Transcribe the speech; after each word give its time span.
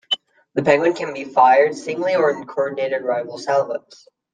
The 0.55 0.63
Penguin 0.63 0.95
can 0.95 1.13
be 1.13 1.25
fired 1.25 1.75
singly 1.75 2.15
or 2.15 2.31
in 2.31 2.47
coordinated-arrival 2.47 3.37
salvoes. 3.37 4.07